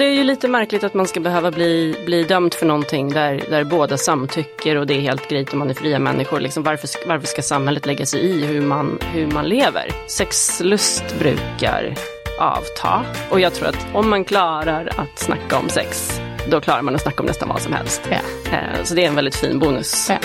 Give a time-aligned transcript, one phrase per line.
[0.00, 3.42] det är ju lite märkligt att man ska behöva bli, bli dömd för någonting där,
[3.50, 6.40] där båda samtycker och det är helt grejt om man är fria människor.
[6.40, 9.90] Liksom varför, varför ska samhället lägga sig i hur man, hur man lever?
[10.06, 11.94] Sexlust brukar
[12.38, 16.20] avta och jag tror att om man klarar att snacka om sex,
[16.50, 18.02] då klarar man att snacka om nästan vad som helst.
[18.10, 18.16] Ja.
[18.52, 20.10] Eh, Så det är en väldigt fin bonus.
[20.10, 20.16] Ja.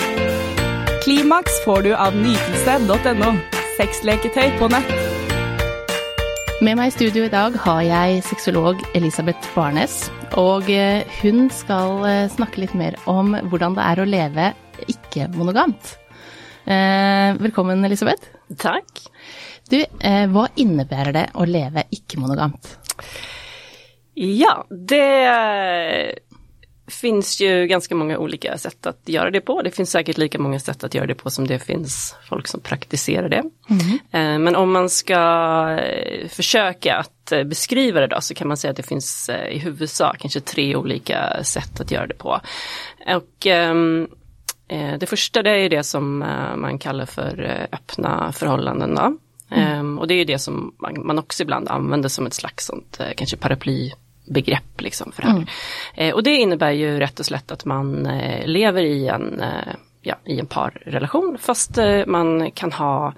[1.04, 3.36] Klimaks får du av nytelse.no.
[3.76, 5.05] Sexleketøy på nett.
[6.64, 10.06] Med meg i studio i dag har jeg sexolog Elisabeth Barnes,
[10.40, 14.46] og eh, hun skal eh, snakke litt mer om hvordan det er å leve
[14.88, 15.90] ikke-monogamt.
[16.64, 18.32] Eh, velkommen, Elisabeth.
[18.56, 19.04] Tack.
[19.68, 19.76] Du,
[20.32, 22.72] hva innebærer det å leve ikke-monogamt?
[24.16, 25.04] Ja, det
[26.88, 29.62] finns ju ganska många olika sätt att göra det på.
[29.62, 32.60] Det finns säkert lika många sätt att göra det på som det finns folk som
[32.60, 33.42] praktiserar det.
[34.18, 35.14] Eh, Men om man ska
[35.80, 39.58] eh, försöka att eh, beskriva det då så kan man säga att det finns i
[39.58, 42.40] huvudsak kanske tre olika sätt att göra det på.
[43.16, 44.08] Och ehm,
[44.68, 46.18] eh, det första det är det som
[46.56, 48.94] man kallar för öppna förhållanden.
[48.94, 49.16] Då.
[49.56, 53.36] Ehm, Och det är det som man, också ibland använder som ett slags sånt kanske
[54.26, 55.46] paraplybegrepp liksom för det här.
[55.94, 59.74] Eh, och det innebär ju rätt och slätt att man eh, lever i en, eh,
[60.02, 63.14] ja, i en parrelation fast man kan ha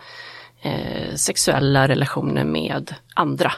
[1.14, 3.53] sexuella relationer med andra.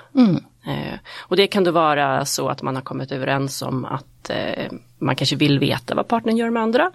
[0.67, 4.31] Eh, och det kan då vara så att man har kommit överens om att
[4.99, 6.91] man kanske vill veta vad partnern gör med andra.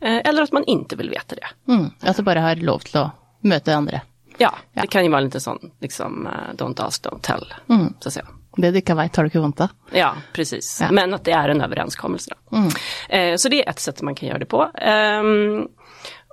[0.00, 1.72] Eller att man inte vill veta det.
[1.72, 3.10] Mm, at du bare har lov til å
[3.42, 4.00] møte andre.
[4.38, 4.82] Ja, Ja.
[4.82, 7.54] det kan ju vara lite sån, liksom, don't ask, don't tell.
[8.00, 8.26] Så att säga.
[8.58, 9.68] Det du ikke vet, har du ikke av.
[9.94, 10.78] Ja, precis.
[10.80, 10.90] Ja.
[10.90, 12.34] Men att det är en överenskommelse.
[12.50, 12.56] Då.
[13.16, 14.62] Eh, så det är ett sätt man kan göra det på.
[14.74, 15.68] Ehm,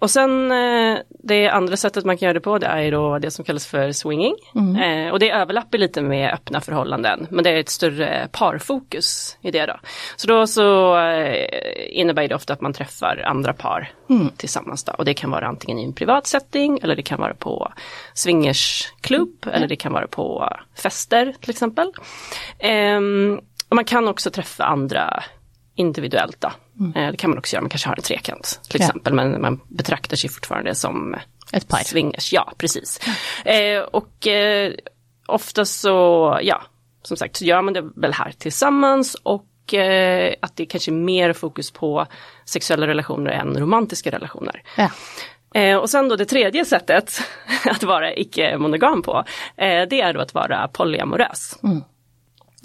[0.01, 3.31] och sen eh, det andra sättet man kan göra det på det är då det
[3.31, 4.35] som kallas för swinging.
[4.81, 9.51] Eh, och det överlappar lite med öppna förhållanden men det är ett större parfokus i
[9.51, 9.79] det då.
[10.15, 11.47] Så då så eh,
[11.89, 13.91] innebär det ofta att man träffar andra par
[14.37, 14.93] tillsammans då.
[14.93, 17.73] Och det kan vara antingen i en privat setting eller det kan vara på
[18.13, 21.91] swingersklubb eller det kan vara på fester till exempel.
[22.59, 25.23] Ehm, och man kan också träffa andra
[25.75, 26.51] individuellt då.
[26.95, 28.85] Eh, Det kan man också göra, man kanske har en trekant till Ja.
[28.87, 31.15] exempel, men man betraktar sig fortfarande som
[31.51, 31.77] Ett par.
[31.83, 32.33] swingers.
[32.33, 32.99] Ja, precis.
[33.45, 34.73] Eh, och eh,
[35.27, 36.61] ofta så, ja,
[37.03, 40.91] som sagt, så gör man det väl här tillsammans och eh, att det är kanske
[40.91, 42.05] mer fokus på
[42.45, 44.63] sexuella relationer än romantiska relationer.
[44.77, 44.89] Ja.
[45.61, 47.21] Eh, och sen då det tredje sättet
[47.65, 49.23] att vara icke-monogam på,
[49.57, 51.57] eh, det är då att vara polyamorös.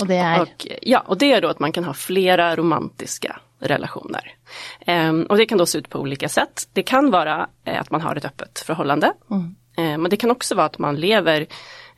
[0.03, 3.41] Og det er Och, ja, och det är då att man kan ha flera romantiska
[3.61, 4.35] relationer.
[4.87, 6.69] Ehm, och det kan då se ut på olika sätt.
[6.73, 9.13] Det kan vara eh, att man har ett öppet förhållande.
[9.77, 11.47] Eh, men det kan också vara att man lever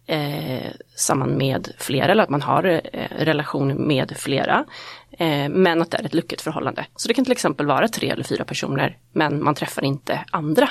[0.07, 4.65] eh, samman med flera eller att man har eh, relation med flera.
[5.11, 6.87] Eh, men att det är ett lucket förhållande.
[6.97, 10.69] Så det kan till exempel vara tre eller fyra personer men man träffar inte andra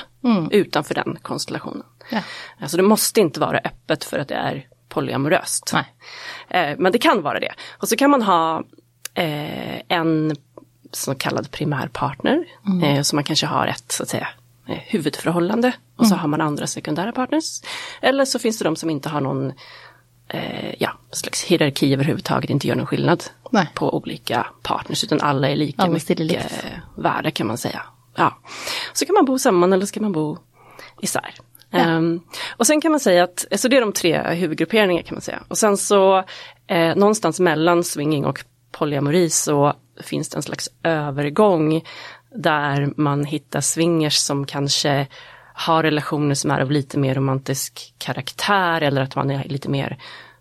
[0.50, 1.82] utanför den konstellationen.
[2.10, 2.20] Ja.
[2.60, 5.74] Alltså det måste inte vara öppet för att det är polyamoröst.
[5.74, 6.76] Nej.
[6.78, 7.52] Men det kan vara det.
[7.78, 8.62] Och så kan man ha
[9.88, 10.36] en
[10.92, 12.44] så kallad primärpartner.
[12.84, 14.28] Eh, så man kanske har ett så att säga
[14.68, 17.62] eh, huvudförhållande och så har man andra sekundära partners.
[18.00, 19.52] Eller så finns det de som inte har någon
[20.28, 23.68] eh, ja, slags hierarki överhuvudtaget, inte gör någon skillnad Nej.
[23.74, 26.44] på olika partners utan alla är lika Alla mycket likt.
[26.64, 27.82] eh, värda kan man säga.
[28.16, 28.38] Ja.
[28.92, 30.38] Så kan man bo samman eller ska man bo
[31.00, 31.34] isär.
[31.72, 32.20] Ehm,
[32.56, 35.42] och sen kan man säga att, så det är de tre huvudgrupperingarna kan man säga.
[35.48, 36.24] Och sen så
[36.66, 39.72] eh, någonstans mellan swinging och polyamori så
[40.02, 41.82] finns det en slags övergång
[42.34, 45.06] där man hittar swingers som kanske
[45.54, 49.98] har relationer som är av lite mer romantisk karaktär eller att man är lite mer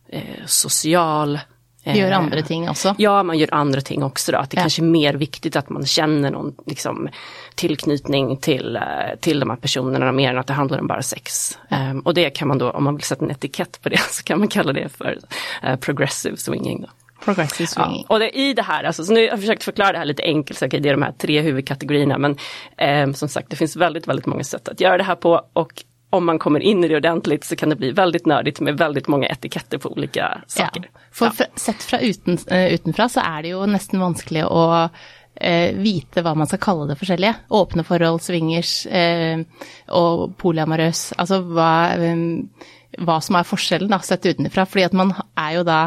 [0.10, 1.40] eh, social.
[1.84, 2.96] Gjør Eh, andre ting også.
[2.98, 4.38] Ja, man gör andra ting också då.
[4.38, 4.62] Att det Ja.
[4.62, 7.10] kanske är mer viktigt att man känner någon liksom,
[7.56, 8.82] tillknytning till, eh,
[9.20, 11.58] till de här personerna mer än att det handlar om bara sex.
[11.70, 14.24] Ehm, och det kan man då, om man vill sätta en etikett på det, så
[14.24, 15.18] kan man kalla det för
[15.64, 16.82] eh, progressive swinging.
[16.82, 16.88] Då.
[17.26, 18.06] Progressive swinging.
[18.10, 20.06] Ja, och det, i det här, alltså, så nu har jag försökt förklara det här
[20.06, 22.38] lite enkelt, så det är de här tre huvudkategorierna, men
[22.78, 25.84] ehm, som sagt det finns väldigt, väldigt många sätt att göra det här på och
[26.10, 29.08] om man kommer in i det ordentligt så kan det bli väldigt nördigt med väldigt
[29.08, 30.90] många etiketter på olika saker.
[30.94, 31.00] Ja.
[31.12, 31.32] For Ja.
[31.32, 34.90] fra, sett fra uten, eh, utenfra så er det jo nesten vanskelig å
[35.36, 37.36] eh, vite hva man skal kalle det forskjellige.
[37.50, 39.40] Åpne forhold, swingers eh,
[39.88, 41.14] og polyamorøs.
[41.18, 44.66] Altså hva, eh, hva som er forskjellen, da, sett utenfra.
[44.68, 45.80] Fordi at man er jo da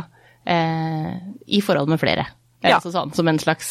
[0.46, 1.12] eh,
[1.46, 2.26] i forhold med flere.
[2.64, 2.78] Ja.
[2.78, 3.66] Altså sånn som en slags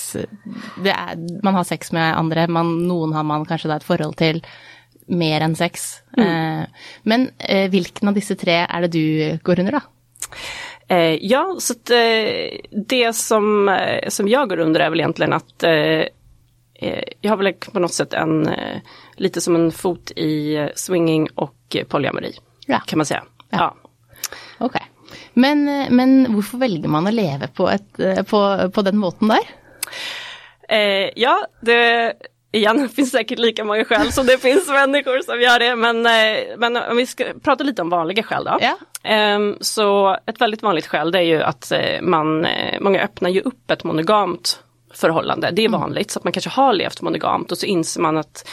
[0.83, 4.19] det er, Man har sex med andre, man, noen har man kanskje da et forhold
[4.19, 4.43] til
[5.07, 6.03] mer enn sex.
[6.17, 6.61] Eh,
[7.09, 9.81] men eh, hvilken av disse tre er det du går under, da?
[10.87, 15.33] Eh, ja, så att, eh, det som, eh, som jag går under är väl egentligen
[15.33, 15.63] att
[17.21, 18.49] jag har väl på något sätt en,
[19.15, 22.33] lite som en fot i swinging och polyamori.
[22.67, 22.79] Ja.
[22.79, 23.23] Kan man säga.
[23.49, 23.75] Ja.
[24.59, 24.65] Ja.
[24.65, 24.75] Ok.
[25.33, 28.43] Men, eh, men hvorfor velger man å leve på, et, eh, på,
[28.73, 29.49] på den måten der?
[30.69, 32.13] Eh, ja, det
[32.51, 35.75] igen, finns säkert lika många skäl som det finns människor som gör det.
[35.75, 38.57] Men, eh, men om vi ska prata lite om vanliga skäl då.
[38.61, 38.77] Ja.
[39.03, 41.71] Ehm, så ett väldigt vanligt skäl det är ju att
[42.01, 42.47] man,
[42.79, 44.59] många öppnar ju upp ett monogamt
[44.93, 45.51] förhållande.
[45.51, 48.47] Det är vanligt, så att man kanske har levt monogamt och så inser man att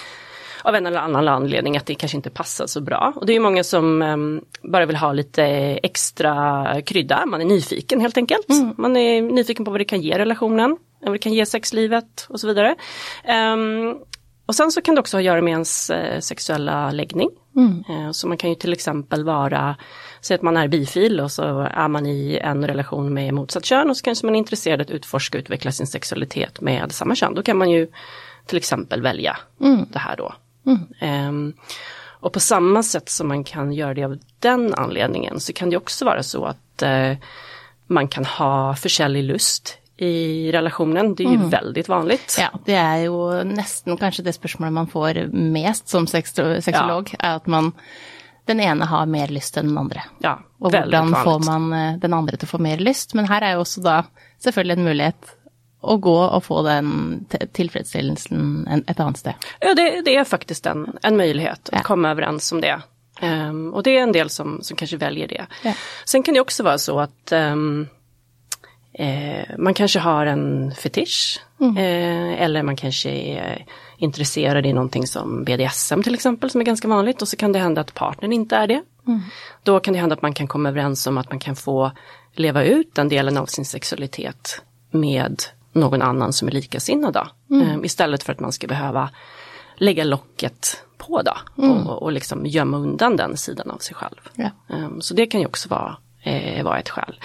[0.64, 3.12] av en eller annan anledning att det kanske inte passar så bra.
[3.16, 5.44] Och det är många som um, bara vill ha lite
[5.82, 8.46] extra krydda, man är nyfiken helt enkelt.
[8.76, 12.40] Man är nyfiken på vad det kan ge relationen, vad det kan ge sexlivet och
[12.40, 12.74] så vidare.
[13.24, 13.96] Ehm,
[14.46, 17.30] och sen så kan det också ha att göra med ens eh, sexuella läggning.
[17.88, 19.76] Eh, så man kan ju till exempel vara,
[20.20, 23.90] säg att man är bifil och så är man i en relation med motsatt kön
[23.90, 27.34] och så kanske man är intresserad att utforska och utveckla sin sexualitet med samma kön.
[27.34, 27.88] Då kan man ju
[28.46, 29.36] till exempel välja
[29.90, 30.34] det här då.
[31.00, 31.52] Ehm,
[32.20, 35.76] och på samma sätt som man kan göra det av den anledningen så kan det
[35.76, 37.16] också vara så att eh,
[37.86, 41.14] man kan ha forskjellig lust i relationen.
[41.14, 42.36] Det är ju väldigt vanligt.
[42.40, 47.36] Ja, det er jo nesten kanskje det spørsmålet man får mest som sex sexolog, er
[47.36, 47.72] at man
[48.48, 50.02] den ene har mer lyst enn den andre.
[50.18, 53.14] Ja, väldigt hvordan får man eh, den til å få mer lyst?
[53.14, 54.02] Men her er jo også da
[54.40, 55.34] selvfølgelig en mulighet
[55.80, 59.34] å gå og få den t- tilfredsstillelsen en- et annet sted.
[59.60, 61.82] Ja, det, det är faktiskt en, en möjlighet att Ja.
[61.82, 62.80] komma överens om det.
[63.20, 65.46] Ehm, och det är en del som, som kanske väljer det.
[65.64, 65.72] Ja.
[66.04, 67.86] Sen kan det också vara så att ehm,
[68.92, 71.40] eh, man kanske har en fetisch.
[71.78, 73.64] Eh, eller man kanske är
[73.98, 77.22] intresserad i någonting som BDSM till exempel, som är ganska vanligt.
[77.22, 78.82] Och så kan det hända att partnern inte är det.
[79.62, 81.90] Då kan det hända att man kan komma överens om att man kan få
[82.34, 85.42] leva ut den delen av sin sexualitet med
[85.72, 87.12] någon annan som är likasinnad.
[87.14, 87.56] Då.
[87.56, 89.10] Eh, istället för att man ska behöva
[89.76, 91.34] lägga locket på då
[91.64, 94.20] och, och liksom gömma undan den sidan av sig själv.
[94.34, 94.50] Ja.
[94.76, 97.20] Ehm, så det kan ju också vara, eh, vara ett skäl.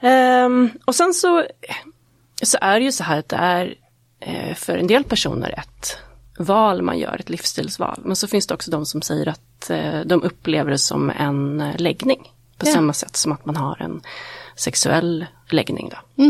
[0.00, 1.44] Ehm, och sen så,
[2.42, 3.74] så är det ju så här att det är
[4.20, 5.98] eh, för en del personer ett
[6.38, 8.00] val man gör, ett livsstilsval.
[8.04, 11.72] Men så finns det också de som säger att eh, de upplever det som en
[11.78, 12.30] läggning.
[12.58, 12.72] På Ja.
[12.72, 14.00] samma sätt som att man har en
[14.56, 15.90] sexuell läggning.
[15.90, 16.22] Då.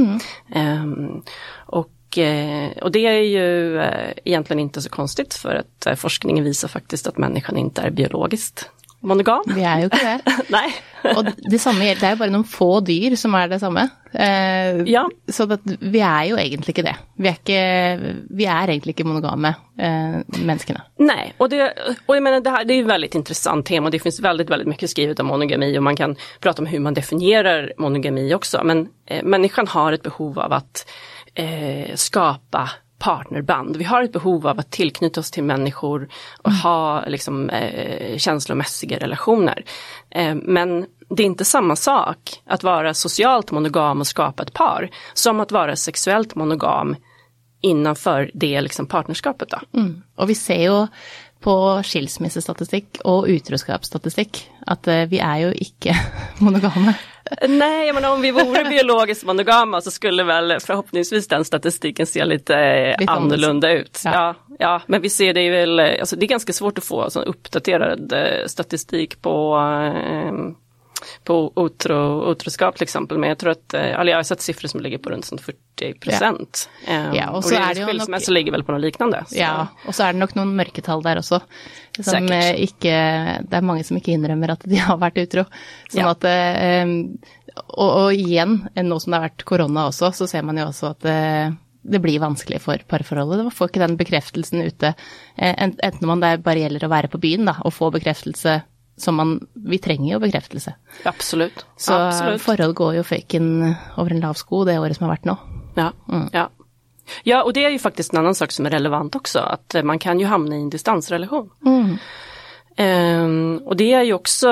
[0.54, 1.22] Ehm,
[1.56, 6.44] och, eh, och det är ju eh, egentligen inte så konstigt för att eh, forskningen
[6.44, 8.70] visar faktiskt att människan inte är biologiskt
[9.04, 9.42] monogam.
[9.54, 10.34] Vi er jo ikke det.
[10.56, 10.72] Nej.
[11.04, 13.82] Og det samme gjelder, det er jo bare noen få dyr som er det samme.
[14.14, 15.02] Eh, Ja.
[15.28, 16.94] Så det, vi er jo egentlig ikke det.
[17.20, 20.80] Vi er, ikke, vi er egentlig ikke monogame, eh, menneskene.
[20.98, 21.72] Nej, och, det,
[22.06, 23.90] och jag menar det här det är ett väldigt intressant tema.
[23.90, 26.94] Det finns väldigt, väldigt mycket skrivet om monogami och man kan prata om hur man
[26.94, 28.60] definierar monogami också.
[28.64, 30.86] Men eh, människan har ett behov av att
[31.34, 32.70] eh, skapa
[33.04, 33.76] partnerband.
[33.76, 36.08] Vi har ett behov av att tillknyta oss till människor
[36.42, 39.64] och ha liksom, eh, känslomässiga relationer.
[40.10, 44.90] Eh, men det är inte samma sak att vara socialt monogam och skapa ett par
[45.14, 46.96] som att vara sexuellt monogam
[47.60, 49.50] innanför det liksom partnerskapet.
[49.50, 49.80] Då.
[49.80, 50.02] Mm.
[50.16, 50.86] Og vi ser jo
[51.44, 55.96] på skilsmissestatistikk og utroskapsstatistikk at eh, vi er jo ikke
[56.44, 56.96] monogame.
[57.48, 62.24] Nej, jag menar om vi vore biologiskt monogama så skulle väl förhoppningsvis den statistiken se
[62.24, 64.00] lite, eh, Lite annorlunda ut.
[64.04, 64.12] Ja.
[64.12, 64.34] Ja.
[64.58, 67.24] Ja, men vi ser det väl, eh, alltså det är ganska svårt att få sån
[67.24, 69.56] uppdaterad eh, statistik på
[69.94, 70.32] eh,
[71.24, 74.68] på otro, otroskap till exempel, men jag tror att, eh, eller jag har sett siffror
[74.68, 76.68] som ligger på runt sånt 40 procent.
[76.88, 78.80] Eh, Ja, och och så det är det ju skilsmässa nog- ligger väl på något
[78.80, 79.24] liknande.
[79.28, 79.36] Så.
[79.38, 81.40] Ja, og så er det nok noen mørketall der også.
[82.00, 82.30] Som Säkert.
[82.30, 82.94] eh, ikke
[83.48, 85.44] Det er mange som ikke innrømmer at de har vært utro.
[85.90, 86.10] Sånn Ja.
[86.10, 87.18] at eh, em,
[87.68, 90.64] og, og igjen, eh, nå som det har vært korona også, så ser man jo
[90.66, 91.50] også at eh,
[91.86, 93.42] det blir vanskelig for parforholdet.
[93.44, 94.94] Man får ikke den bekreftelsen ute.
[95.36, 98.62] En- enten om det bare gjelder å være på byen da, og få bekreftelse
[98.96, 100.74] som man Vi trenger jo bekreftelse.
[101.04, 101.66] Absolut.
[101.76, 102.42] Så Absolut.
[102.42, 105.36] forhold går jo faken over en lav sko det året som har vært nå.
[105.74, 105.92] Ja,
[106.32, 106.48] ja.
[107.22, 109.82] ja, och det är ju faktiskt en annan sak som är relevant också, att eh,
[109.82, 111.50] man kan ju hamna i en distansrelation.
[112.76, 114.48] Ehm, och det är ju också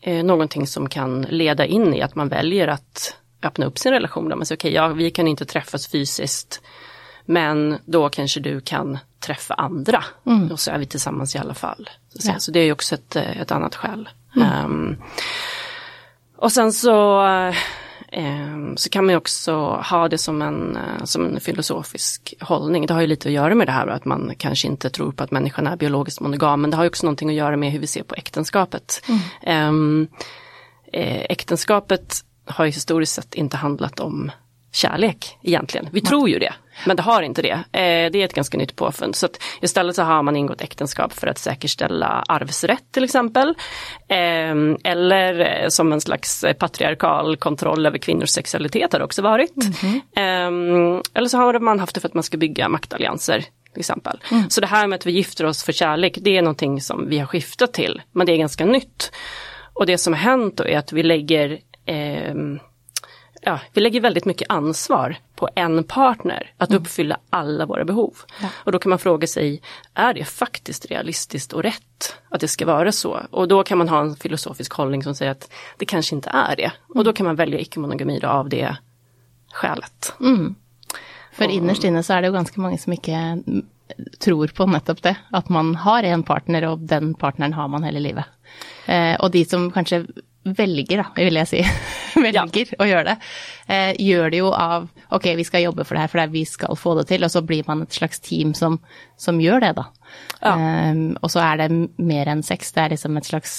[0.00, 4.28] eh, någonting som kan leda in i att man väljer att öppna upp sin relation.
[4.28, 6.62] Där man säger okej, ja, vi kan inte träffas fysiskt,
[7.30, 10.04] men då kanske du kan träffa andra.
[10.52, 11.90] Och så är vi tillsammans i alla fall.
[12.08, 12.30] Så.
[12.30, 12.38] Ja.
[12.38, 14.08] så det är också ett, eh, ett annat skäl.
[14.42, 14.96] Ehm,
[16.36, 17.26] och sen så,
[18.08, 19.52] eh, så kan man också
[19.90, 22.86] ha det som en, eh, som en filosofisk hållning.
[22.86, 25.24] Det har ju lite att göra med det här att man kanske inte tror på
[25.24, 26.60] att människan är biologiskt monogam.
[26.60, 29.02] Men det har ju också någonting att göra med hur vi ser på äktenskapet.
[29.42, 30.08] Ehm,
[30.92, 32.14] eh, äktenskapet
[32.46, 34.30] har ju historiskt sett inte handlat om
[34.72, 35.88] kärlek egentligen.
[35.92, 36.54] Vi tror ju det,
[36.86, 37.52] men det har inte det.
[37.52, 39.16] Eh, det är ett ganska nytt påfund.
[39.16, 43.48] Så att istället så har man ingått äktenskap för att säkerställa arvsrätt till exempel.
[44.08, 49.54] Eh, eller eh, som en slags patriarkal kontroll över kvinnors sexualitet har det också varit.
[49.82, 51.02] Mm.
[51.14, 54.20] Eller så har man haft det för att man ska bygga maktallianser till exempel.
[54.30, 54.50] Mm.
[54.50, 57.18] Så det här med att vi gifter oss för kärlek, det är någonting som vi
[57.18, 59.12] har skiftat till, men det är ganska nytt.
[59.72, 62.34] Och det som har hänt då är att vi lägger eh,
[63.40, 66.82] ja, vi lägger väldigt mycket ansvar på en partner att mm.
[66.82, 68.14] uppfylla alla våra behov.
[68.42, 68.48] Ja.
[68.54, 69.62] Och då kan man fråga sig,
[69.94, 73.20] är det faktiskt realistiskt och rätt att det ska vara så?
[73.30, 76.56] Och då kan man ha en filosofisk hållning som säger att det kanske inte är
[76.56, 76.72] det.
[76.88, 78.76] Och då kan man välja icke-monogami av det
[79.52, 80.14] skälet.
[80.20, 80.54] Mm.
[81.32, 83.42] För och, innerst inne så är det ganska många som inte
[84.18, 87.98] tror på nettopp det, att man har en partner och den partnern har man hela
[87.98, 88.24] livet.
[88.86, 90.06] Eh, och de som kanske
[90.44, 91.60] velger, da, vil jeg si,
[92.24, 92.66] velger ja.
[92.80, 93.16] å gjøre det,
[93.68, 96.78] eh, gjør det jo av ok, vi skal jobbe for det her, for vi skal
[96.80, 98.78] få det til, og så blir man et slags team som,
[99.20, 99.88] som gjør det, da.
[100.40, 100.54] Ja.
[100.54, 101.68] Eh, og så er det
[101.98, 103.54] mer enn sex, det er liksom et slags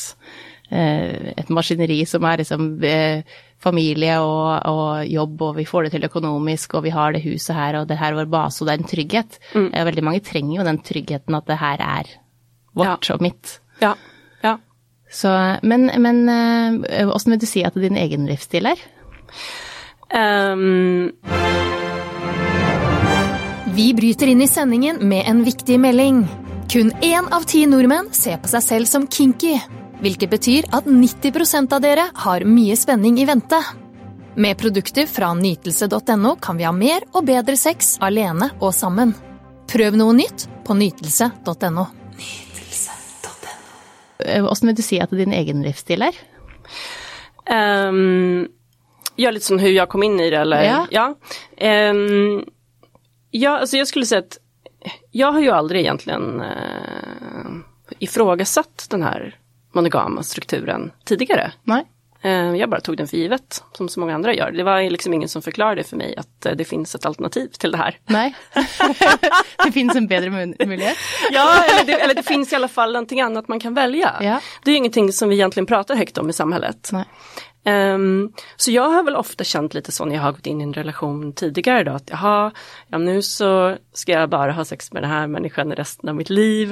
[0.71, 5.95] eh, et maskineri som er liksom eh, familie og, og, jobb, og vi får det
[5.95, 8.69] til økonomisk, og vi har det huset her, og det her er vår base, og
[8.69, 9.41] det er en trygghet.
[9.53, 9.69] Mm.
[9.91, 12.15] Veldig mange trenger jo den tryggheten at det her er
[12.73, 13.15] vårt ja.
[13.15, 13.59] og mitt.
[13.83, 13.93] Ja.
[15.11, 18.79] Så, men, men hvordan eh, vil du si at din egen livsstil er?
[20.15, 21.11] Um...
[23.71, 26.25] Vi bryter inn i sendingen med en viktig melding.
[26.71, 29.53] Kun én av ti nordmenn ser på seg selv som kinky.
[30.01, 33.59] Hvilket betyr at 90% av dere har mye spenning i vente.
[34.35, 39.15] Med produkter fra nytelse.no kan vi ha mer og bedre sex alene og sammen.
[39.71, 42.00] Prøv noe nytt på nytelse.no.
[44.25, 46.15] Hvordan vil du si att din egen livsstil är?
[47.87, 48.47] Um,
[49.15, 50.63] ja, lite som hur jag kom in i det eller?
[50.63, 50.87] Ja.
[50.91, 51.15] Ja,
[51.89, 52.45] um,
[53.31, 54.37] ja alltså jag skulle säga att
[55.11, 57.57] jag har ju aldrig egentligen uh,
[57.99, 59.35] ifrågasatt den här
[59.71, 61.51] monogama strukturen tidigare.
[61.63, 61.85] Nej.
[62.23, 64.51] Eh, jag bara tog den för givet, som så många andra gör.
[64.51, 67.71] Det var liksom ingen som förklarade för mig att eh, det finns ett alternativ till
[67.71, 67.99] det här.
[68.05, 68.35] Nej,
[69.65, 70.97] det finns en bättre möjlighet.
[71.31, 74.15] ja, eller det, eller det, finns i alla fall någonting annat man kan välja.
[74.21, 74.39] Ja.
[74.63, 76.89] Det är ingenting som vi egentligen pratar högt om i samhället.
[76.91, 77.05] Nej.
[77.65, 80.63] Um, så jag har väl ofta känt lite så när jag har gått in i
[80.63, 82.51] en relation tidigare då att jaha,
[82.87, 86.29] ja nu så ska jag bara ha sex med den här människan resten av mitt
[86.29, 86.69] liv.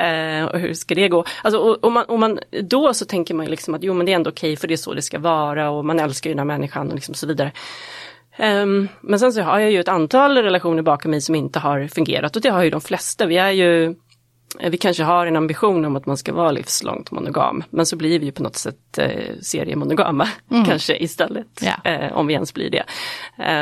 [0.00, 1.24] Uh, och hur ska det gå?
[1.42, 4.12] Alltså, och, och, man, och man, då så tänker man liksom att jo men det
[4.12, 6.34] är ändå okej okay, för det är så det ska vara och man älskar ju
[6.34, 7.52] den här människan och liksom så vidare.
[8.38, 11.88] Um, men sen så har jag ju ett antal relationer bakom mig som inte har
[11.88, 13.26] fungerat och det har ju de flesta.
[13.26, 13.94] Vi är ju
[14.58, 18.18] vi kanske har en ambition om att man ska vara livslångt monogam, men så blir
[18.18, 20.64] vi ju på något sätt eh, seriemonogama mm.
[20.64, 21.90] kanske istället, ja.
[21.90, 22.84] eh, om vi ens blir det.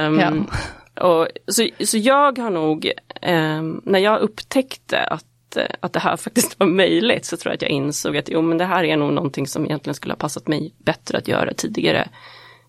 [0.07, 1.09] Um, ja.
[1.09, 2.93] och, så, så jag har nog,
[3.23, 7.55] eh, när jag upptäckte att, eh, att det här faktiskt var möjligt så tror jag
[7.55, 10.19] att jag insåg att jo men det här är nog någonting som egentligen skulle ha
[10.19, 12.09] passat mig bättre att göra tidigare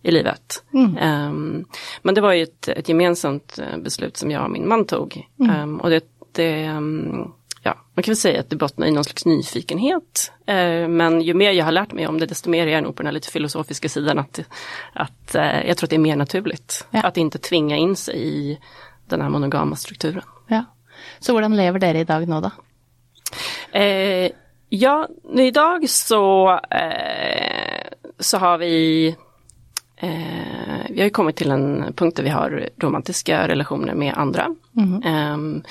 [0.02, 0.64] i livet.
[0.74, 0.98] Mm.
[1.30, 1.66] Um,
[2.02, 5.28] men det var ju ett, ett gemensamt eh, beslut som jag och min man tog.
[5.40, 5.64] Mm.
[5.64, 9.04] Um, och det, det um, ja, man kan väl säga att det bottnar i någon
[9.04, 10.32] slags nyfikenhet.
[10.46, 12.96] Eh, men ju mer jag har lärt mig om det, desto mer är jag nog
[12.96, 14.40] på den här lite filosofiska sidan att,
[14.94, 16.88] att eh, jag tror att det är mer naturligt.
[16.92, 17.02] Ja.
[17.02, 18.60] Att inte tvinga in sig i
[19.08, 20.24] den här monogama strukturen.
[20.48, 20.66] Ja.
[21.20, 22.52] Så hur lever ni idag nu då?
[23.80, 24.32] Eh,
[24.70, 27.88] ja, idag så, eh,
[28.20, 29.08] så har vi
[29.98, 34.56] eh, vi har kommit till en punkt där vi har romantiska relationer med andra.
[34.78, 35.64] Mm.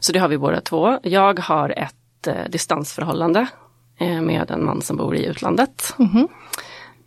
[0.00, 0.98] Så det har vi båda två.
[1.02, 3.46] Jag har ett eh, distansförhållande
[3.98, 5.94] eh, med en man som bor i utlandet.
[5.98, 6.28] Mm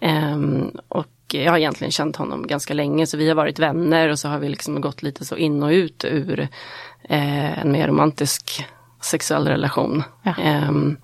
[0.01, 0.79] -hmm.
[0.87, 4.27] och jag har egentligen känt honom ganska länge så vi har varit vänner och så
[4.27, 6.39] har vi liksom gått lite så in och ut ur
[7.03, 8.65] eh, en mer romantisk
[9.01, 10.03] sexuell relation.
[10.23, 10.33] Ja.
[10.43, 10.97] Ehm,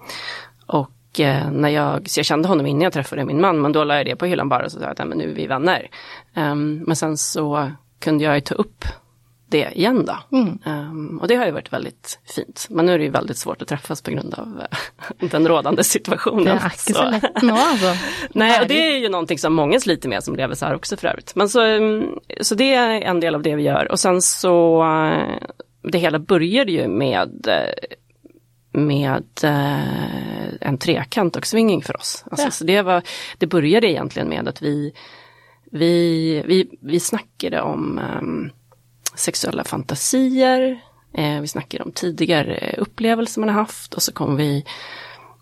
[0.66, 3.84] och eh, när jag, så jag kände honom innan jag träffade min man men då
[3.84, 5.88] la jag det på hyllan bara och så sa att men nu är vi vänner.
[6.34, 8.86] Ehm, men sen så kunde jag ta upp
[9.56, 10.38] det igen då.
[10.38, 10.60] Mm.
[10.66, 12.68] Um, och det har ju varit väldigt fint.
[12.70, 15.84] Men nu är det ju väldigt svårt att träffas på grund av uh, den rådande
[15.84, 16.44] situationen.
[16.46, 17.96] Det är så lätt nå alltså.
[18.34, 20.98] Nej, och det är ju någonting som många sliter med som lever så här också
[20.98, 21.36] för övrigt.
[21.36, 23.92] Men så, um, så det är en del av det vi gör.
[23.92, 25.38] Och sen så, uh,
[25.82, 27.96] det hela började ju med uh,
[28.84, 32.26] med uh, en trekant och swinging för oss.
[32.32, 32.52] Alltså, ja.
[32.52, 33.02] så det, var,
[33.38, 34.94] det började egentligen med att vi,
[35.72, 38.52] vi, vi, vi snackade om um,
[39.16, 40.82] sexuella fantasier.
[41.14, 44.66] Eh, vi snackade om tidigare upplevelser man har haft och så kom vi,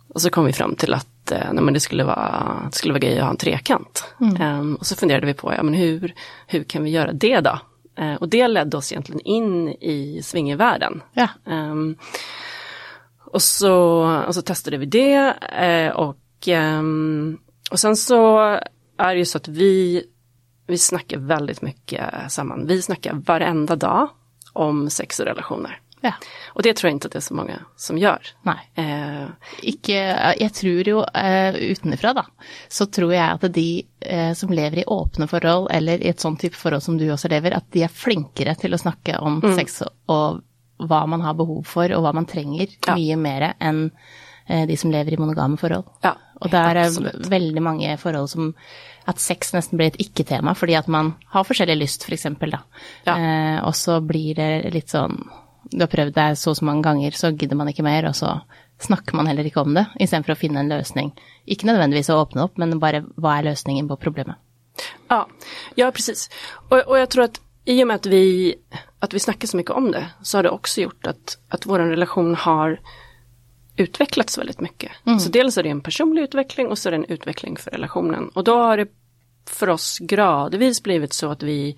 [0.08, 3.00] och så kom vi fram till att eh, nej, det, skulle vara, det skulle vara
[3.00, 4.14] grej att ha en trekant.
[4.40, 6.14] Ehm, och så funderade vi på, ja, men hur,
[6.48, 7.60] hur kan vi göra det då?
[7.98, 11.02] Eh, och det ledde oss egentligen in i swingervärlden.
[11.14, 11.28] Ja.
[11.48, 11.96] Ehm,
[13.26, 13.76] och, så,
[14.28, 17.38] och så testade vi det eh, och, ehm,
[17.72, 18.40] och sen så
[18.98, 20.04] är det ju så att vi,
[20.68, 22.68] vi snackar väldigt mycket samman.
[22.68, 24.10] Vi snackar varenda dag
[24.54, 25.80] om sex och relationer.
[26.02, 26.14] ja.
[26.54, 28.22] Och det tror jag inte att det är så många som gör.
[28.42, 28.56] Nei.
[28.76, 29.28] Eh,
[29.62, 29.96] Ikke,
[30.40, 32.26] jeg tror jo eh, utenfra, da,
[32.68, 36.38] så tror jeg at de eh, som lever i åpne forhold, eller i et sånn
[36.38, 39.82] type forhold som du også lever, at de er flinkere til å snakke om sex
[39.82, 42.96] og, og hva man har behov for, og hva man trenger, Ja.
[42.96, 43.54] mye mer
[44.48, 45.88] eh, de som lever i monogame forhold.
[46.04, 47.28] Ja, er eh, absolutt.
[47.32, 48.54] veldig mange forhold som
[49.06, 52.62] at sex nesten blir et ikke-tema, fordi at man har forskjellig lyst, for eksempel, da.
[53.08, 53.16] Ja.
[53.16, 55.24] Eh, og så blir det litt sånn
[55.72, 58.16] Du har prøvd det så og så mange ganger, så gidder man ikke mer, og
[58.20, 58.34] så
[58.84, 61.14] snakker man heller ikke om det, istedenfor å finne en løsning.
[61.48, 64.36] Ikke nødvendigvis å åpne opp, men bare hva er løsningen på problemet?
[65.08, 65.28] Ja,
[65.76, 66.30] ja precis.
[66.70, 68.56] Och, och jag tror att i och med att vi,
[69.00, 71.80] att vi snackar så mycket om det så har det också gjort att, att vår
[71.80, 72.80] relation har
[73.76, 74.92] utvecklats väldigt mycket.
[75.20, 78.30] Så dels är det en personlig utveckling och så är det en utveckling för relationen.
[78.30, 78.88] Och då har det
[79.50, 81.78] för oss gradvis blivit så att vi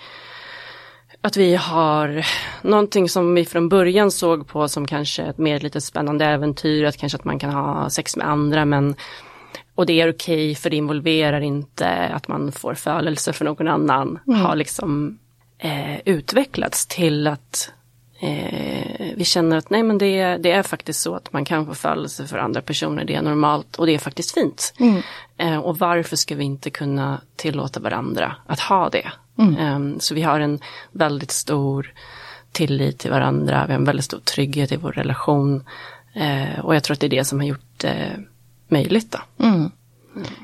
[1.21, 2.25] att vi har
[2.61, 6.97] någonting som vi från början såg på som kanske ett mer lite spännande äventyr, att
[6.97, 8.95] kanske att man kan ha sex med andra men
[9.75, 14.19] och det är okej för det involverar inte att man får födelse för någon annan.
[14.25, 15.19] Har liksom
[15.57, 17.71] eh, utvecklats till att
[18.19, 21.65] eh, vi känner att nej men det, är- det är faktiskt så att man kan
[21.65, 23.05] få födelse för andra personer.
[23.05, 24.74] Det är normalt och det är faktiskt fint.
[25.38, 29.12] Eh, och varför ska vi inte kunna tillåta varandra att ha det?
[29.60, 30.60] Eh, så vi har en
[30.91, 31.93] väldigt stor
[32.51, 33.65] tillit till varandra.
[33.67, 35.63] Vi har en väldigt stor trygghet i vår relation.
[36.13, 38.24] Eh, og jeg tror at det er det som har gjort det
[38.67, 39.12] möjligt.
[39.12, 39.22] Da.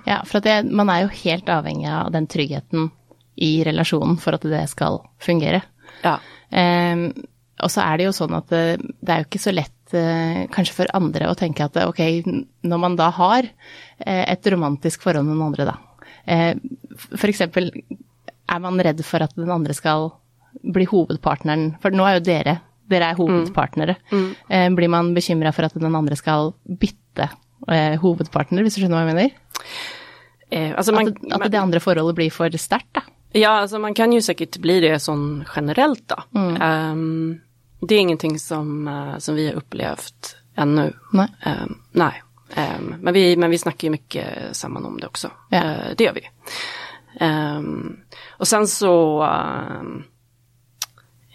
[0.05, 2.89] Ja, for at det, man er jo helt avhengig av den tryggheten
[3.35, 5.61] i relasjonen for at det skal fungere.
[6.03, 6.17] Ja.
[6.51, 6.97] Eh,
[7.63, 8.63] og så er det jo sånn at det,
[9.01, 12.01] det er jo ikke så lett eh, kanskje for andre å tenke at ok,
[12.67, 16.07] når man da har eh, et romantisk forhold med andre, da.
[16.25, 16.55] Eh,
[17.13, 17.71] for eksempel,
[18.51, 20.11] er man redd for at den andre skal
[20.61, 21.75] bli hovedpartneren?
[21.83, 22.57] For nå er jo dere,
[22.91, 23.97] dere er hovedpartnere.
[24.49, 27.29] Eh, blir man bekymra for at den andre skal bytte
[27.69, 29.33] eh, hovedpartner, hvis du skjønner hva jeg mener?
[30.51, 33.05] Eh, alltså man, At, at det andre forholdet blir for sterkt, da.
[33.33, 36.39] Ja, alltså man kan ju säkert bli det sån generellt då.
[36.61, 37.39] Ehm,
[37.87, 40.93] det är ingenting som, eh, som vi har upplevt ännu.
[41.11, 41.27] Nej.
[41.41, 42.23] Ehm, nej.
[42.55, 45.31] Ehm, men, vi, men vi snackar ju mycket samman om det också.
[45.49, 45.57] Ja.
[45.57, 46.29] Eh, det gör vi.
[47.19, 47.97] Ehm,
[48.29, 49.23] och sen så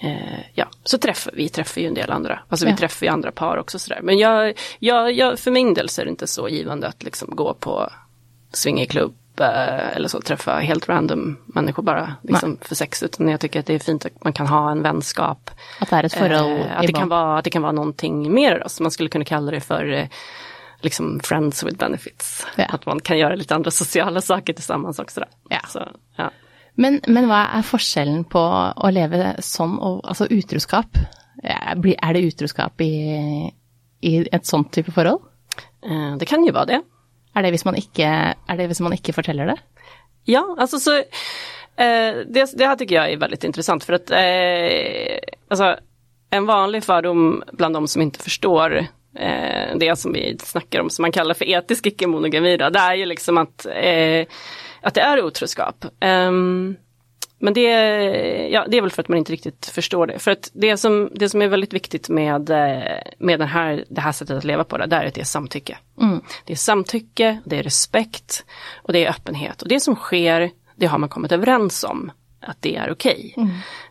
[0.00, 2.40] eh, ja, så träffar vi träffar ju en del andra.
[2.48, 2.70] Alltså Ja.
[2.72, 4.00] vi träffar ju andra par också sådär.
[4.02, 7.36] Men jag, jag, jag, för min del så är det inte så givande att liksom
[7.36, 7.90] gå på
[8.52, 13.02] swingerklubb eh, eller så, träffa helt random människor bara liksom, för sex.
[13.02, 15.50] Utan jag tycker att det är fint att man kan ha en vänskap.
[15.80, 18.34] At det er et forhold Eh, att, det kan vara, att det kan vara någonting
[18.34, 20.06] mer då, så man skulle kunna kalla det för eh,
[20.80, 22.46] liksom friends with benefits.
[22.56, 22.64] Ja.
[22.64, 25.24] Att man kan göra lite andra sociala saker tillsammans också.
[25.48, 25.60] Ja.
[25.68, 26.30] Så, ja.
[26.74, 28.40] Men, men hva er forskjellen på
[28.76, 30.98] å leve sånn og altså utroskap?
[31.42, 31.72] Eh,
[32.02, 33.52] Er det utroskap i,
[34.00, 35.22] i et sånt type forhold?
[35.84, 36.82] Eh, det kan ju vara det.
[37.36, 39.58] Er det hvis man ikke, er det hvis man ikke forteller det?
[40.24, 40.96] Ja, alltså så
[41.76, 45.18] eh, det, det här tycker jag är väldigt intressant för att eh,
[45.48, 45.76] alltså,
[46.30, 48.76] en vanlig fördom bland de som inte förstår
[49.18, 53.06] eh, det som vi snackar om som man kallar för etisk icke-monogami det är ju
[53.06, 54.26] liksom att, eh,
[54.80, 55.84] att det är otroskap.
[56.00, 56.76] Ehm,
[57.38, 57.62] men det,
[58.48, 60.18] ja, det är väl för att man inte riktigt förstår det.
[60.18, 64.00] För att det som, det som är väldigt viktigt med, eh, med den här, det
[64.00, 65.78] här sättet att leva på, det, det är att det är samtycke.
[66.44, 68.44] Det är samtycke, det är respekt
[68.82, 69.62] och det är öppenhet.
[69.62, 73.34] Och det som sker, det har man kommit överens om att det är okej.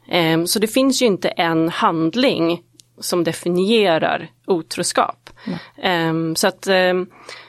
[0.10, 2.62] Ehm, så det finns ju inte en handling
[2.99, 5.29] som definierar otroskap.
[5.81, 7.08] Ehm, så att ehm,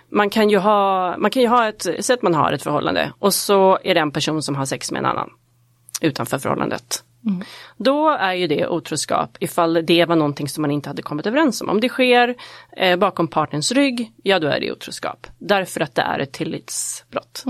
[0.09, 3.13] man kan ju ha, man kan ju ha ett, säg att man har ett förhållande
[3.19, 5.31] och så är det en person som har sex med en annan
[6.01, 7.03] utanför förhållandet.
[7.77, 11.63] Då är ju det otroskap ifall det var någonting som man inte hade kommit överens
[11.63, 11.69] om.
[11.69, 12.35] Om det sker
[12.77, 15.27] eh, bakom partners rygg, ja då är det otroskap.
[15.39, 17.45] Därför att det är ett tillitsbrott.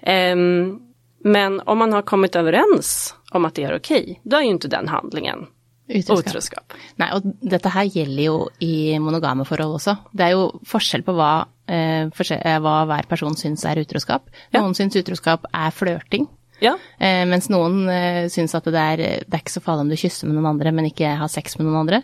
[0.00, 0.78] Ehm,
[1.18, 4.68] men om man har kommit överens om att det är okej, då är ju inte
[4.68, 5.46] den handlingen
[5.88, 6.18] Utroskap.
[6.26, 6.72] otroskap.
[6.98, 9.96] Nei, og dette her gjelder jo i monogame forhold også.
[10.12, 14.30] Det er jo forskjell på hva, eh, forskjell, eh, hva hver person syns er utroskap.
[14.52, 14.60] Ja.
[14.60, 16.26] Noen syns utroskap er flørting,
[16.60, 19.88] Ja, eh, mens noen eh, syns at det er, det er ikke så farlig om
[19.92, 22.02] du kysser med noen andre, men ikke har sex med noen andre.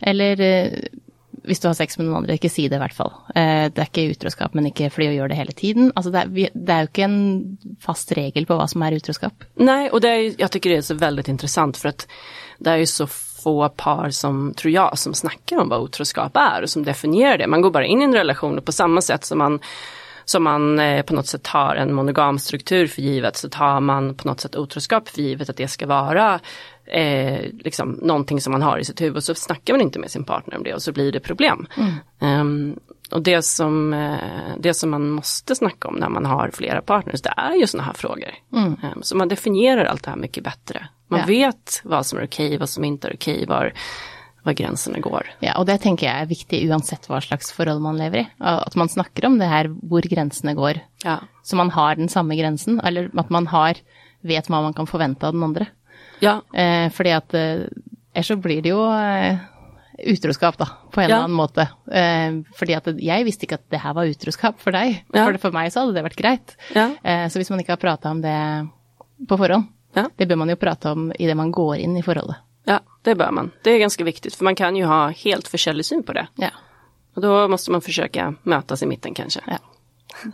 [0.00, 0.88] Eller eh,
[1.48, 3.12] hvis du har sex med noen andre, ikke si det i hvert fall.
[3.34, 5.92] Eh, det er ikke utroskap, men ikke fordi å gjøre det hele tiden.
[5.96, 8.92] Altså det, er, vi- det er jo ikke en fast regel på hva som är
[8.98, 9.44] utroskap.
[9.56, 12.06] Nej, och det är, jag tycker det är så väldigt intressant för att
[12.58, 16.62] det är ju så få par som, tror jag, som snackar om vad otroskap är
[16.62, 17.46] och som definierar det.
[17.46, 19.60] Man går bara in i en relation och på samma sätt som man
[20.28, 24.14] som man eh, på något sätt tar en monogam struktur för givet så tar man
[24.14, 26.40] på något sätt otroskap för givet att det ska vara
[26.86, 29.24] eh, liksom någonting som man har i sitt huvud.
[29.24, 31.66] Så snackar man inte med sin partner om det och så blir det problem.
[32.20, 32.76] Ehm,
[33.10, 37.22] och det som, eh, det som man måste snacka om när man har flera partners,
[37.22, 38.30] det är ju sådana här frågor.
[38.56, 40.88] Ehm, så man definierar allt det här mycket bättre.
[41.10, 41.26] Man Ja.
[41.26, 43.72] vet vad som är okej, vad som inte är okej, var,
[44.44, 45.26] var gränserna går.
[45.44, 48.26] Ja, og det tenker jeg er viktig uansett hva slags forhold man lever i.
[48.40, 50.80] At man snakker om det her hvor grensene går.
[51.04, 51.18] Ja.
[51.44, 53.74] Så man har den samme grensen, eller at man har,
[54.22, 55.66] vet hva man kan forvente av den andre.
[56.22, 59.38] Ja, Eh, fordi at eh, så blir det jo eh,
[60.08, 61.16] utroskap, da, på en Ja.
[61.16, 61.68] eller annen måte.
[61.90, 65.04] Eh, fordi at jeg visste ikke at det her var utroskap for deg.
[65.14, 65.24] Ja.
[65.26, 66.56] For, for meg så hadde det vært greit.
[66.74, 66.88] Ja.
[67.02, 68.68] Eh, så hvis man ikke har prata om det
[69.28, 70.06] på forhånd, Ja.
[70.16, 72.36] det bør man jo prate om idet man går inn i forholdet.
[73.08, 73.50] Det bör man.
[73.62, 76.26] Det är ganska viktigt för man kan ju ha helt försäljlig syn på det.
[76.34, 76.50] Ja.
[77.14, 79.40] Och då måste man försöka mötas i mitten kanske.
[79.46, 79.58] Ja.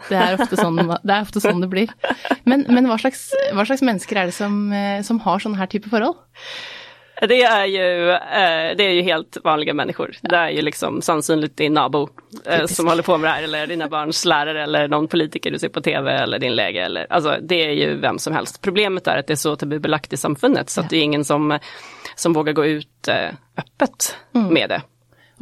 [0.08, 1.90] Det er ofte sånn det, ofte sånn det blir.
[2.44, 3.26] Men, men hva, slags,
[3.66, 6.16] slags mennesker er det som, eh, som har sånn her type forhold?
[7.26, 10.16] Det är ju, eh, det är ju helt vanliga människor.
[10.22, 12.08] Det är ju liksom sannsynligt din nabo
[12.44, 15.58] eh, som håller på med det här eller dina barns lärare eller någon politiker du
[15.58, 16.84] ser på tv eller din läge.
[16.84, 18.62] Eller, alltså, det är ju vem som helst.
[18.62, 21.58] Problemet är att det är så tabubelagt i samfundet så att det är ingen som,
[22.14, 24.82] som vågar gå ut eh, öppet med det.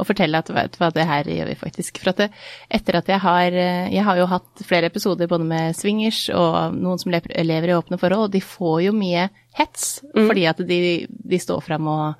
[0.01, 1.99] Og fortelle at vet du hva, det her gjør vi faktisk.
[2.01, 2.29] For at det,
[2.73, 6.77] etter at jeg har eh, Jeg har jo hatt flere episoder både med swingers og
[6.79, 10.01] noen som lever, lever i åpne forhold, og de får jo mye hets
[10.31, 12.15] fordi at de, de står fram og,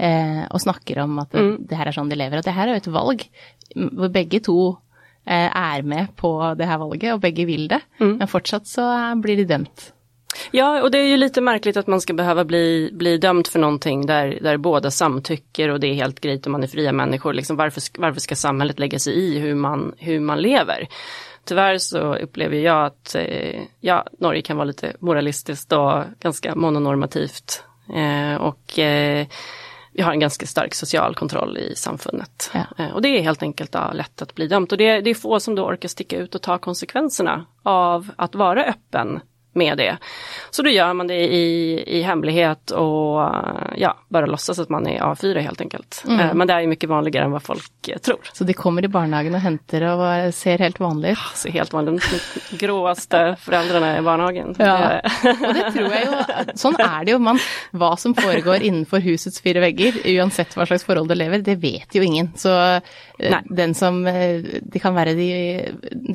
[0.00, 2.40] eh, og snakker om at det, det her er sånn de lever.
[2.40, 3.26] Og det her er jo et valg
[3.76, 4.58] hvor begge to
[5.28, 7.82] eh, er med på det her valget, og begge vil det.
[8.00, 8.88] Men fortsatt så
[9.20, 9.92] blir de dømt.
[10.50, 13.58] Ja, och det är ju lite märkligt att man ska behöva bli, bli dömd för
[13.58, 17.32] någonting där, där båda samtycker och det är helt grejt och man är fria människor.
[17.32, 20.88] Liksom varför, varför ska samhället lägga sig i hur man, hur man lever?
[21.44, 27.62] Tyvärr så upplever jag att eh, ja, Norge kan vara lite moralistiskt och ganska mononormativt.
[27.94, 29.26] Eh, och eh,
[29.92, 32.50] vi har en ganska stark social kontroll i samfundet.
[32.54, 32.66] Ja.
[32.78, 34.72] Eh, och det är helt enkelt ja, lätt att bli dömd.
[34.72, 38.34] Och det, det är få som då orkar sticka ut och ta konsekvenserna av att
[38.34, 39.20] vara öppen
[39.52, 39.96] med det.
[40.50, 43.34] Så då gör man det i, i hemlighet och
[43.76, 46.04] ja, bara låtsas att man är A4 helt enkelt.
[46.08, 48.18] Eh, Men det är ju mycket vanligare än vad folk eh, tror.
[48.32, 51.18] Så de kommer i barnehagen og henter og bare ser helt vanlige ut.
[51.34, 52.04] Så helt vanligt,
[52.50, 54.54] de gråaste föräldrarna i barnhagen.
[54.58, 55.00] Ja.
[55.24, 56.14] Og det tror jeg jo,
[56.54, 57.18] sånn er det jo.
[57.18, 57.40] Man,
[57.72, 62.02] hva som foregår innenfor husets fire vegger, uansett hva slags du lever, det vet jo
[62.02, 62.32] ingen.
[62.36, 62.80] Så
[63.18, 63.40] Nei.
[63.50, 65.28] den som eh, De kan være de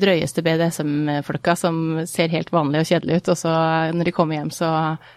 [0.00, 3.52] drøyeste BDSM-folka som ser helt vanlige og kjedelige ut, og så
[3.92, 4.70] når de kommer hjem, så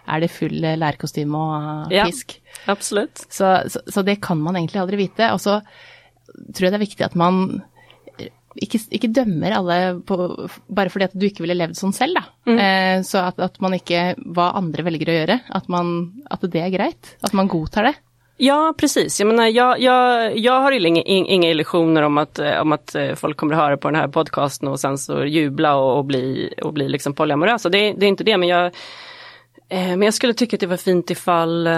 [0.06, 2.04] er det full eh, lærkostyme og Ja.
[2.04, 2.36] pisk.
[2.68, 3.24] Absolut.
[3.32, 5.32] Så, så, så det kan man egentlig aldri vite.
[5.32, 5.60] Og så
[6.52, 7.62] tror jeg det er viktig at man
[8.58, 9.76] ikke, ikke dømmer alle
[10.08, 10.16] på,
[10.74, 12.24] bare fordi at du ikke ville levd sånn selv, da.
[12.50, 15.92] Eh, så at, at man ikke Hva andre velger å gjøre, at, man,
[16.30, 17.12] at det er greit.
[17.22, 17.94] At man godtar det.
[18.40, 19.20] Ja, precis.
[19.20, 22.94] Jag, menar, jag, jag, jag har ju inga, inga illusioner om att, eh, om att
[22.94, 26.04] eh, folk kommer att höra på den här podcasten och sen så jubla och, och
[26.04, 27.68] bli, och bli liksom polyamorösa.
[27.68, 28.66] Det, det är inte det, men jag,
[29.68, 31.68] eh, men jag skulle tycka att det var fint ifall,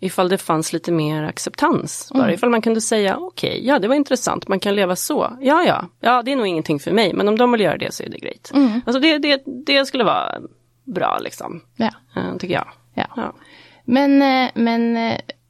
[0.00, 2.10] ifall det fanns lite mer acceptans.
[2.14, 5.32] Bara ifall man kunde säga, okej, ja det var intressant, man kan leva så.
[5.40, 7.94] Ja, ja, ja det är nog ingenting för mig, men om de vill göra det
[7.94, 8.52] så är det grejt.
[8.86, 10.34] Alltså det, det, det skulle vara
[10.84, 11.90] bra liksom, Ja.
[12.38, 12.68] tycker jag.
[12.94, 13.06] ja.
[13.16, 13.32] Ja.
[13.84, 14.18] Men,
[14.54, 14.96] men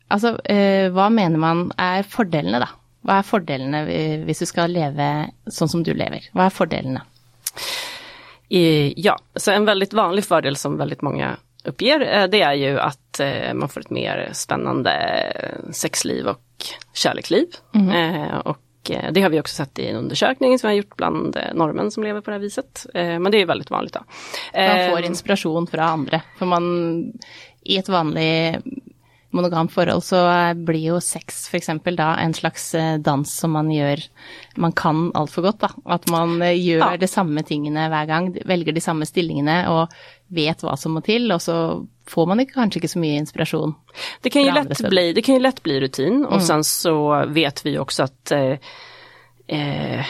[0.08, 2.68] altså, eh, hva mener man er fordelene, da?
[3.06, 5.08] Hva er fordelene eh, hvis du skal leve
[5.46, 6.28] sånn som du lever?
[6.34, 7.04] Hva er fordelene?
[8.50, 12.78] Eh, Ja, så en väldigt vanlig fördel som väldigt många uppger, eh, det är ju
[12.80, 14.92] att eh, man får ett mer spännande
[15.72, 16.42] sexliv och
[16.94, 17.46] kärleksliv.
[17.74, 18.58] Eh, Och
[19.12, 22.02] det har vi också sett i en undersökning som vi har gjort bland norrmän som
[22.02, 22.86] lever på det här viset.
[22.94, 24.00] Men det är väldigt vanligt då.
[24.54, 26.22] Man får inspirasjon fra andre.
[26.38, 27.12] For man
[27.62, 28.56] I et vanlig
[29.30, 31.68] monogamt forhold så eh, blir jo sex f.eks.
[31.96, 34.00] da en slags eh, dans som man gjør
[34.56, 35.68] Man kan altfor godt, da.
[35.86, 36.96] At man eh, gjør Ja.
[36.96, 39.92] de samme tingene hver gang, velger de samme stillingene og
[40.28, 43.74] vet hva som må til, og så får man ikke, kanskje ikke så mye inspirasjon.
[44.22, 47.66] Det kan, ju lätt bli, det kan ju lätt bli rutin och sen så vet
[47.66, 50.06] vi också att eh,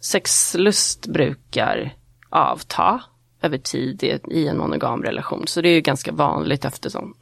[0.00, 1.94] sexlust brukar
[2.30, 3.00] avta
[3.42, 5.46] över tid i, en monogam relation.
[5.46, 7.14] Så det är ju ganska vanligt efter som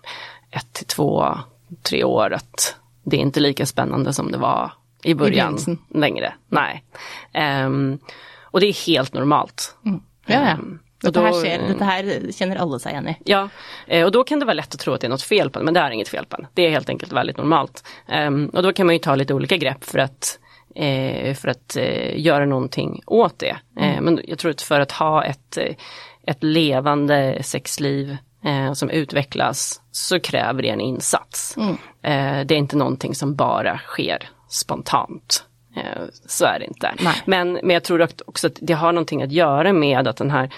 [0.51, 1.39] ett till två,
[1.83, 5.79] tre år att det är inte lika spännande som det var i början begynnelsen.
[5.89, 6.33] längre.
[6.49, 6.85] Nej.
[7.33, 7.99] Ehm,
[8.43, 9.77] och det är helt normalt.
[9.83, 9.93] Ja,
[10.27, 10.35] ja.
[10.35, 13.17] Ehm, och Dette her, då- skjer, dette her kjenner alle seg igjen i.
[13.25, 13.49] Ja,
[13.87, 15.59] eh, och då kan det vara lätt att tro att det är något fel på
[15.59, 16.47] den, men det är inget fel på den.
[16.55, 17.85] Det är helt enkelt väldigt normalt.
[18.09, 20.39] Ehm, och då kan man ju ta lite olika grepp för att,
[20.75, 23.57] eh, för att eh, göra någonting åt det.
[23.81, 25.59] Eh, men jag tror att för att ha ett,
[26.27, 31.57] ett levande sexliv eh, som utvecklas så kräver det en insats.
[32.03, 35.45] Eh, det är inte någonting som bara sker spontant.
[35.77, 36.95] Eh, så är det inte.
[37.01, 37.23] Nej.
[37.25, 40.31] Men, men jag tror att också att det har någonting att göra med att den
[40.31, 40.51] här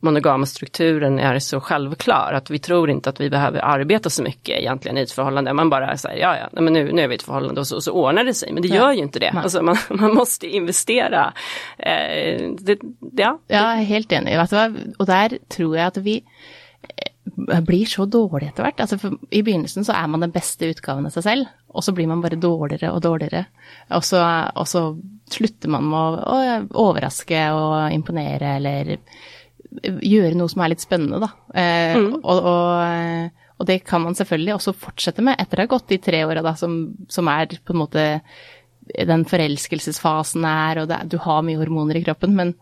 [0.00, 4.58] monogama strukturen är så självklar att vi tror inte att vi behöver arbeta så mycket
[4.58, 5.52] egentligen i ett förhållande.
[5.52, 7.76] Man bara säger ja ja, men nu, nu är vi i ett förhållande och så,
[7.76, 8.52] och så ordnar det sig.
[8.52, 9.30] Men det gör ju inte det.
[9.36, 11.32] Alltså man, man måste investera.
[11.78, 12.78] Eh, det,
[13.16, 14.38] ja, Ja, helt enig.
[14.98, 16.24] Og der tror jeg at vi
[17.66, 18.80] blir så dårlige etter hvert.
[18.80, 22.08] Altså, I begynnelsen så er man den beste utgaven av seg selv, og så blir
[22.10, 23.44] man bare dårligere og dårligere.
[23.96, 24.20] Og så,
[24.56, 24.84] og så
[25.30, 28.96] slutter man med å, å overraske og imponere eller
[30.02, 31.28] gjøre noe som er litt spennende, da.
[31.54, 35.92] Eh, og, og, og det kan man selvfølgelig også fortsette med etter å ha gått
[35.92, 36.80] de tre åra, da, som,
[37.12, 38.06] som er på en måte
[39.06, 42.56] den forelskelsesfasen er, og det, du har mye hormoner i kroppen, men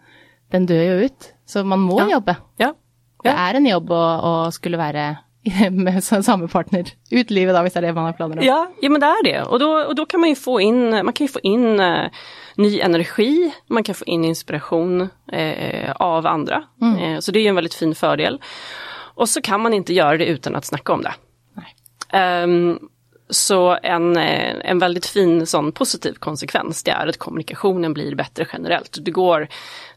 [0.52, 1.30] den dør jo ut.
[1.48, 2.10] Så man må Ja.
[2.18, 2.34] jobbe.
[2.60, 2.74] ja.
[3.24, 5.08] Det er en jobb å, å skulle være
[5.70, 8.44] med samme partner ut livet, da, hvis det er det man har planer om.
[8.44, 9.42] Ja, ja men det är det.
[9.42, 12.10] Och då, och då kan man ju få in, man kan få in eh,
[12.56, 16.64] ny energi, man kan få in inspiration eh, av andra.
[17.00, 18.42] Eh, så det är en väldigt fin fördel.
[19.14, 21.14] Och så kan man inte göra det utan att snacka om det.
[22.10, 22.78] Ehm,
[23.30, 28.98] så en, en väldigt fin sån positiv konsekvens det är att kommunikationen blir bättre generellt.
[29.00, 29.48] Det går,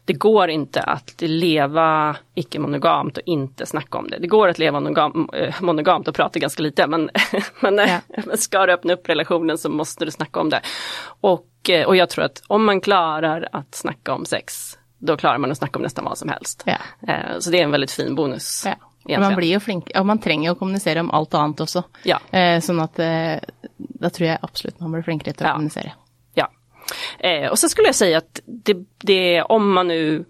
[0.04, 4.18] det går inte att leva icke-monogamt och inte snacka om det.
[4.18, 7.10] Det går att leva monogam, eh, monogamt och prata ganska lite men,
[7.60, 7.94] men, eh,
[8.26, 10.60] men ska du öppna upp relationen så måste du snacka om det.
[11.20, 15.38] Och, eh, och jag tror att om man klarar att snacka om sex då klarar
[15.38, 16.62] man att snacka om nästan vad som helst.
[16.66, 16.76] Ja.
[17.08, 18.66] Eh, Så det är en väldigt fin bonus.
[19.04, 19.20] Ja.
[19.20, 21.82] Man blir jo flink, og man trenger å kommunisere om alt annet også.
[22.06, 22.20] Ja.
[22.30, 23.40] Eh, sånn at eh,
[23.76, 25.52] da tror jeg absolutt man blir flinkere til å Ja.
[25.54, 25.92] kommunisere.
[26.34, 26.46] Ja.
[27.18, 30.24] Eh, och så skulle jag säga att det, det, om man nu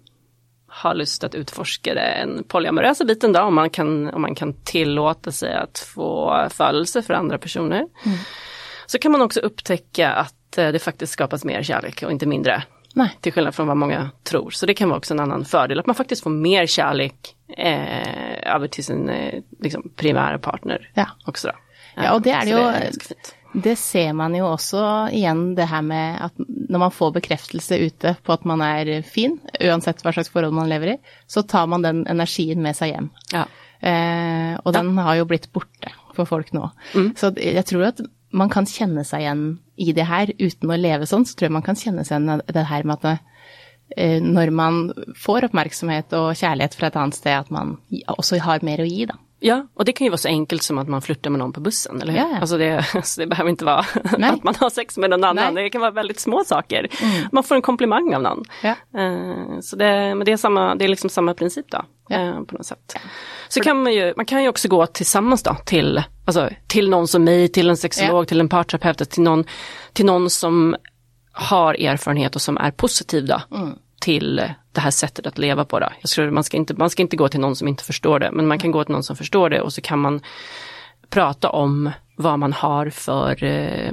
[0.67, 5.31] har lust att utforska den polyamorösa biten då, om man kan, om man kan tillåta
[5.31, 7.87] sig att få födelse för andra personer.
[8.85, 12.63] Så kan man också upptäcka att eh, det faktiskt skapas mer kärlek och inte mindre.
[12.93, 13.17] Nej.
[13.21, 14.49] Till skillnad från vad många tror.
[14.49, 18.55] Så det kan vara också en annan fördel, att man faktiskt får mer kärlek eh,
[18.55, 21.05] över till sin eh, liksom, primära partner Ja.
[21.25, 21.47] också.
[21.47, 21.53] Då.
[22.03, 22.91] Ja, och det är det ju-.
[23.53, 28.15] Det ser man jo også igjen, det her med at når man får bekreftelse ute
[28.25, 30.97] på at man er fin, uansett hva slags forhold man lever i,
[31.29, 33.11] så tar man den energien med seg hjem.
[33.33, 33.45] Ja.
[33.83, 36.69] Eh, og den har jo blitt borte for folk nå.
[37.19, 38.01] Så jeg tror at
[38.33, 39.43] man kan kjenne seg igjen
[39.77, 42.41] i det her uten å leve sånn, så tror jeg man kan kjenne seg igjen
[42.41, 43.21] i det her med at
[43.97, 44.79] eh, når man
[45.19, 47.77] får oppmerksomhet og kjærlighet fra et annet sted, at man
[48.15, 49.19] også har mer å gi, da.
[49.45, 51.59] Ja, och det kan ju vara så enkelt som att man flörtar med någon på
[51.61, 52.19] bussen, eller hur?
[52.19, 52.37] Ja.
[52.41, 53.85] Alltså det, så det behöver inte vara
[54.17, 54.29] Nej.
[54.29, 55.43] att man har sex med någon annan, Nej.
[55.45, 55.63] Mm.
[55.63, 56.87] det kan vara väldigt små saker.
[57.31, 58.43] Man får en komplimang av någon.
[58.61, 58.75] Ja.
[58.99, 62.15] Eh, så det, men det är, samma, det är liksom samma princip då, Ja.
[62.15, 62.95] eh, på något sätt.
[63.49, 67.07] Så kan man ju, man kan ju också gå tillsammans då till, alltså, till någon
[67.07, 69.43] som mig, till en sexolog, till en parterapeut, till någon,
[69.93, 70.75] till någon som
[71.31, 73.41] har erfarenhet och som är positiv då.
[73.55, 73.75] Mm.
[74.03, 75.79] Till det här sättet att leva på.
[75.79, 75.87] Då.
[76.01, 78.31] Jag tror man, ska inte, man ska inte gå till någon som inte förstår det,
[78.31, 80.21] men man kan gå till någon som förstår det och så kan man
[81.09, 83.91] prata om vad man har för eh,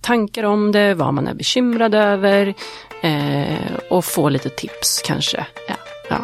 [0.00, 2.54] tankar om det, vad man är bekymrad över
[3.02, 5.46] eh, och få lite tips kanske.
[5.68, 5.74] Ja.
[6.10, 6.18] Ja.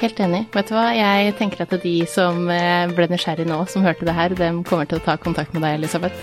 [0.00, 0.44] Helt enig.
[0.52, 4.14] Vet du hva, jeg tenker at de som eh, ble nysgjerrig nå, som hørte det
[4.16, 6.14] her, dem kommer å ta kontakt med deg, Elisabeth.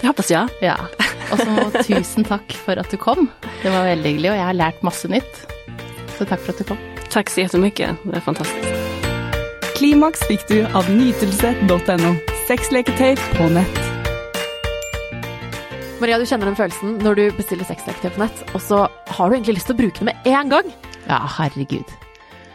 [0.00, 0.48] Det hoppas jag.
[0.60, 0.76] Ja.
[1.32, 3.28] Og så tusen takk for at du kom.
[3.62, 5.40] Det var veldig hyggelig, og jeg har lært masse nytt.
[6.16, 6.78] Så takk for at du kom.
[7.10, 8.72] Tack så jättemycket, det är fantastiskt.
[9.76, 12.14] Klimaks fikk du av nytelse.no.
[12.46, 13.82] Sexleketøy på nett.
[16.00, 18.82] Maria, du kjenner den følelsen når du bestiller sexleketøy på nett, og så
[19.16, 20.70] har du egentlig lyst til å bruke det med en gang.
[21.06, 21.92] Ja, herregud.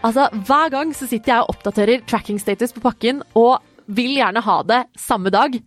[0.06, 3.60] Altså, Hver gang så sitter jeg og oppdaterer tracking status på pakken og
[3.92, 5.58] vil gjerne ha det samme dag.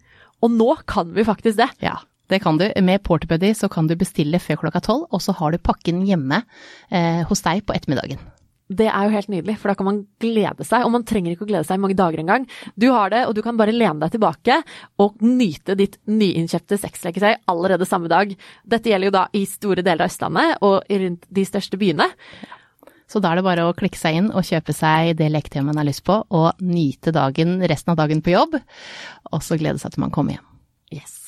[0.43, 1.71] Og nå kan vi faktisk det.
[1.83, 1.97] Ja,
[2.35, 2.66] det kan du.
[2.85, 6.42] Med Porterbuddy så kan du bestille før klokka tolv, og så har du pakken hjemme
[6.90, 8.23] eh, hos deg på ettermiddagen.
[8.64, 10.87] Det er jo helt nydelig, for da kan man glede seg.
[10.87, 12.47] Og man trenger ikke å glede seg i mange dager engang.
[12.81, 14.57] Du har det, og du kan bare lene deg tilbake
[15.05, 18.33] og nyte ditt nyinnkjøpte sexleketøy allerede samme dag.
[18.64, 22.09] Dette gjelder jo da i store deler av Østlandet og i rundt de største byene.
[23.11, 25.77] Så da er det bare å klikke seg inn og kjøpe seg det leketøyet man
[25.79, 28.57] har lyst på, og nyte dagen, resten av dagen på jobb,
[29.31, 30.49] og så glede seg til man kommer hjem.
[30.94, 31.23] Yes.